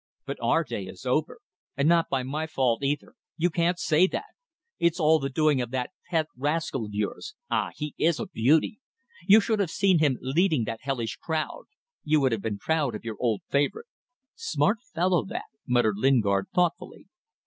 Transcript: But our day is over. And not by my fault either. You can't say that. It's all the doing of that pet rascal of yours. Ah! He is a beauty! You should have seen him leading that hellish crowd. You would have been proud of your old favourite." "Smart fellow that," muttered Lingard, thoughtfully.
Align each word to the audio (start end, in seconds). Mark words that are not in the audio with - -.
But 0.25 0.39
our 0.41 0.63
day 0.63 0.87
is 0.87 1.05
over. 1.05 1.37
And 1.77 1.87
not 1.87 2.09
by 2.09 2.23
my 2.23 2.47
fault 2.47 2.81
either. 2.83 3.13
You 3.37 3.51
can't 3.51 3.77
say 3.77 4.07
that. 4.07 4.25
It's 4.79 4.99
all 4.99 5.19
the 5.19 5.29
doing 5.29 5.61
of 5.61 5.69
that 5.69 5.91
pet 6.09 6.25
rascal 6.35 6.85
of 6.87 6.95
yours. 6.95 7.35
Ah! 7.51 7.69
He 7.75 7.93
is 7.99 8.19
a 8.19 8.25
beauty! 8.25 8.79
You 9.27 9.39
should 9.39 9.59
have 9.59 9.69
seen 9.69 9.99
him 9.99 10.17
leading 10.19 10.63
that 10.63 10.79
hellish 10.81 11.17
crowd. 11.17 11.65
You 12.03 12.19
would 12.21 12.31
have 12.31 12.41
been 12.41 12.57
proud 12.57 12.95
of 12.95 13.05
your 13.05 13.17
old 13.19 13.41
favourite." 13.51 13.85
"Smart 14.33 14.79
fellow 14.81 15.23
that," 15.25 15.45
muttered 15.67 15.97
Lingard, 15.97 16.47
thoughtfully. 16.51 17.05